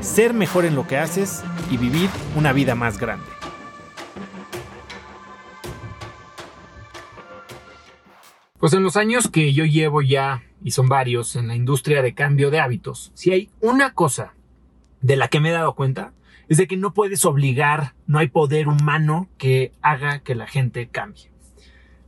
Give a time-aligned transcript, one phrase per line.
[0.00, 3.26] ser mejor en lo que haces y vivir una vida más grande.
[8.58, 12.14] Pues en los años que yo llevo ya, y son varios, en la industria de
[12.14, 14.34] cambio de hábitos, si hay una cosa
[15.00, 16.12] de la que me he dado cuenta,
[16.48, 20.88] es de que no puedes obligar, no hay poder humano que haga que la gente
[20.88, 21.30] cambie.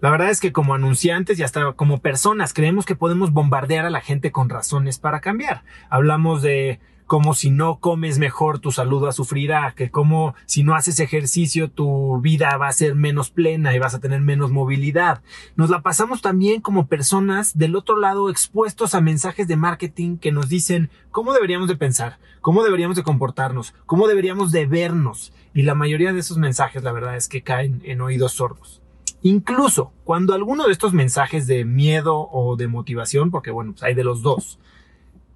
[0.00, 3.90] La verdad es que como anunciantes y hasta como personas creemos que podemos bombardear a
[3.90, 5.64] la gente con razones para cambiar.
[5.88, 11.00] Hablamos de como si no comes mejor tu salud sufrirá, que como si no haces
[11.00, 15.22] ejercicio tu vida va a ser menos plena y vas a tener menos movilidad.
[15.54, 20.32] Nos la pasamos también como personas del otro lado expuestos a mensajes de marketing que
[20.32, 25.32] nos dicen cómo deberíamos de pensar, cómo deberíamos de comportarnos, cómo deberíamos de vernos.
[25.54, 28.82] Y la mayoría de esos mensajes la verdad es que caen en oídos sordos.
[29.26, 33.92] Incluso cuando alguno de estos mensajes de miedo o de motivación, porque bueno, pues hay
[33.92, 34.60] de los dos,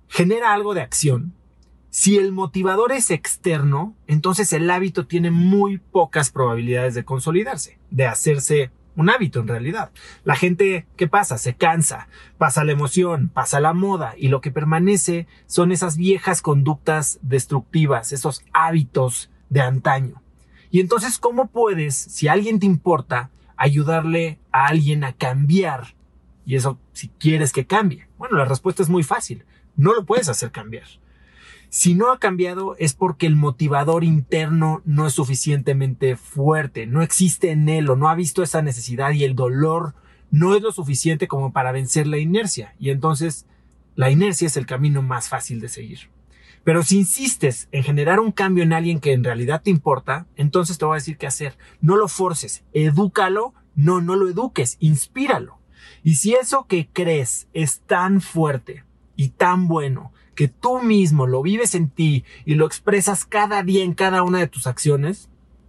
[0.07, 1.35] genera algo de acción,
[1.89, 8.07] si el motivador es externo, entonces el hábito tiene muy pocas probabilidades de consolidarse, de
[8.07, 9.91] hacerse un hábito en realidad.
[10.23, 11.37] La gente, ¿qué pasa?
[11.37, 12.07] Se cansa,
[12.39, 18.13] pasa la emoción, pasa la moda y lo que permanece son esas viejas conductas destructivas,
[18.13, 20.23] esos hábitos de antaño.
[20.71, 23.31] Y entonces, ¿cómo puedes, si alguien te importa,
[23.61, 25.95] ayudarle a alguien a cambiar.
[26.47, 28.09] Y eso si quieres que cambie.
[28.17, 29.45] Bueno, la respuesta es muy fácil.
[29.77, 30.87] No lo puedes hacer cambiar.
[31.69, 37.51] Si no ha cambiado es porque el motivador interno no es suficientemente fuerte, no existe
[37.51, 39.95] en él o no ha visto esa necesidad y el dolor
[40.31, 42.75] no es lo suficiente como para vencer la inercia.
[42.79, 43.47] Y entonces
[43.95, 46.11] la inercia es el camino más fácil de seguir.
[46.65, 50.79] Pero si insistes en generar un cambio en alguien que en realidad te importa, entonces
[50.79, 51.57] te voy a decir qué hacer.
[51.81, 55.59] No lo forces, edúcalo, no, no lo eduques, inspíralo.
[56.03, 58.85] Y si eso que crees es tan fuerte
[59.17, 63.85] y tan bueno que tú mismo lo vives en ti y lo expresas cada día
[63.85, 65.29] en cada una de tus acciones,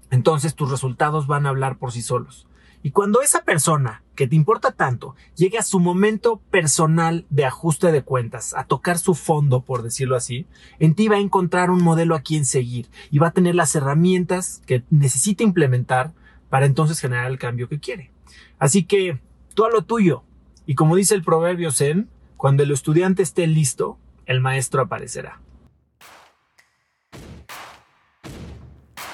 [0.09, 2.47] entonces tus resultados van a hablar por sí solos.
[2.84, 7.92] Y cuando esa persona que te importa tanto llegue a su momento personal de ajuste
[7.92, 10.47] de cuentas, a tocar su fondo, por decirlo así,
[10.80, 13.75] en ti va a encontrar un modelo a quien seguir y va a tener las
[13.75, 16.14] herramientas que necesita implementar
[16.50, 18.12] para entonces generar el cambio que quiere.
[18.59, 19.20] Así que
[19.53, 20.24] tú a lo tuyo.
[20.66, 25.40] Y como dice el proverbio Zen, cuando el estudiante esté listo, el maestro aparecerá.